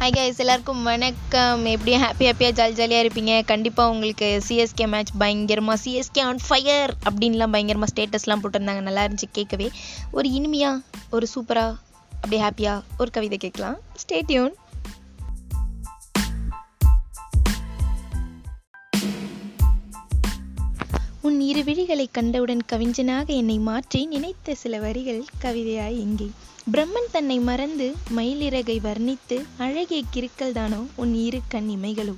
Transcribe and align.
Hi 0.00 0.12
guys 0.16 0.40
எல்லாருக்கும் 0.42 0.82
வணக்கம். 0.88 1.62
எப்படியும் 1.70 2.02
ஹாப்பி 2.02 2.24
ஹாப்பியாக 2.26 2.54
ஜாலி 2.58 2.74
ஜாலியாக 2.80 3.04
இருப்பீங்க? 3.04 3.32
கண்டிப்பாக 3.44 3.92
உங்களுக்கு 3.92 4.26
சிஎஸ்கே 4.48 4.86
மேட்ச் 4.92 5.10
பயங்கரமாக 5.22 5.78
சிஎஸ்கே 5.84 6.20
ஆன் 6.26 6.38
ஃபயர் 6.48 6.92
அப்படின்லாம் 7.08 7.54
பயங்கரமாக 7.54 7.90
ஸ்டேட்டஸ்லாம் 7.92 8.42
போட்டிருந்தாங்க. 8.42 8.82
நல்லா 8.88 9.04
இருந்துச்சு 9.06 9.28
கேட்கவே. 9.38 9.66
ஒரு 10.10 10.30
இனிமையாக 10.38 11.00
ஒரு 11.10 11.28
சூப்பராக 11.34 11.74
அப்படியே 12.22 12.42
ஹாப்பியாக 12.44 12.84
ஒரு 12.98 13.10
கவிதை 13.16 13.38
கேட்கலாம். 13.38 13.76
ஸ்டேட்யூன் 14.02 14.54
உன் 21.38 21.46
இரு 21.46 21.62
விழிகளை 21.62 22.06
கண்டவுடன் 22.12 22.62
கவிஞனாக 22.68 23.26
என்னை 23.26 23.58
மாற்றி 23.58 24.06
நினைத்த 24.06 24.54
சில 24.54 24.78
வரிகள் 24.78 25.20
கவிதையாய் 25.42 25.98
எங்கே 25.98 26.26
பிரம்மன் 26.72 27.06
தன்னை 27.12 27.38
மறந்து 27.38 27.86
மயிலிறகை 28.16 28.76
வர்ணித்து 28.80 29.36
அழகிய 29.58 30.00
கிறுக்கல் 30.14 30.52
தானோ 30.52 30.86
உன் 30.96 31.14
இரு 31.14 31.40
கண் 31.48 31.68
இமைகளோ 31.68 32.14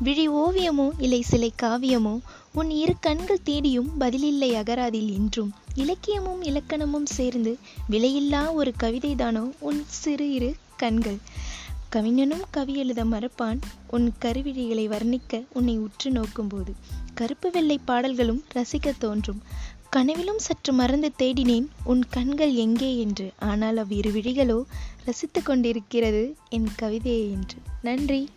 விழி 0.00 0.28
ஓவியமோ 0.28 0.88
இல்லை 0.98 1.22
சிலை 1.22 1.52
காவியமோ? 1.62 2.14
உன் 2.52 2.70
இரு 2.70 2.94
கண்கள் 3.00 3.42
தேடியும் 3.42 3.90
பதிலில்லை 4.00 4.50
அகராதில் 4.54 5.10
இன்றும். 5.12 5.52
இலக்கியமும் 5.74 6.42
இலக்கணமும் 6.42 7.08
சேர்ந்து 7.10 7.58
விலையில்லா 7.90 8.52
ஒரு 8.52 8.72
கவிதை 8.76 9.14
தானோ 9.14 9.52
உன் 9.60 9.84
சிறு 9.88 10.32
இரு 10.32 10.54
கண்கள்? 10.76 11.18
கவிஞனும் 11.88 12.44
கவி 12.50 12.74
எழுத 12.74 13.04
மறப்பான். 13.04 13.60
உன் 13.88 14.12
கருவிழிகளை 14.20 14.84
வர்ணிக்க 14.88 15.44
உன்னை 15.52 15.78
உற்று 15.78 16.10
நோக்கும்போது 16.10 16.72
கருப்பு 17.14 17.50
வெள்ளை 17.50 17.78
பாடல்களும் 17.84 18.44
ரசிக்க 18.54 18.92
தோன்றும். 18.98 19.42
கனவிலும் 19.90 20.38
சற்று 20.38 20.72
மறந்து 20.72 21.12
தேடினேன் 21.18 21.66
உன் 21.84 22.02
கண்கள் 22.10 22.54
எங்கே 22.54 22.98
என்று. 22.98 23.32
ஆனால் 23.38 23.76
அவ்விரு 23.76 24.10
விழிகளோ 24.10 24.62
ரசித்து 25.04 25.42
கொண்டிருக்கிறது 25.42 26.36
என் 26.48 26.68
கவிதையை 26.76 27.30
என்று. 27.30 27.56
நன்றி. 27.82 28.28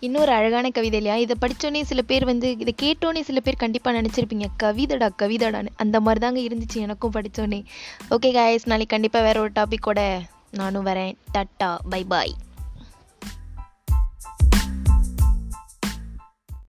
இன்னொரு 0.00 0.32
அழகான 0.32 0.70
கவிதை 0.70 0.98
இல்லையா? 0.98 1.18
இதை 1.18 1.36
படித்தோன்னே 1.40 1.82
சில 1.82 2.02
பேர் 2.02 2.24
வந்து 2.24 2.56
இதை 2.58 2.74
கேட்டோன்னே 2.82 3.20
சில 3.20 3.40
பேர் 3.40 3.56
கண்டிப்பாக 3.56 4.02
நினச்சிருப்பீங்க. 4.02 4.46
கவிதடா 4.62 5.08
கவிதடான்னு. 5.22 5.66
அந்த 5.76 6.00
மாதிரி 6.00 6.20
தாங்க 6.24 6.40
இருந்துச்சு 6.40 6.76
எனக்கும் 6.76 7.12
படித்தோன்னே 7.12 7.64
ஓகே 8.10 8.32
காய்ஸ் 8.32 8.66
நாளைக்கு 8.66 8.94
கண்டிப்பாக 8.94 9.24
வேற 9.24 9.40
ஒரு 9.40 9.50
டாபிக்கோட 9.54 10.20
நானும் 10.50 10.86
வரேன். 10.86 11.14
Ta-ta 11.34 11.78
bye 11.90 12.04
bye 12.04 12.34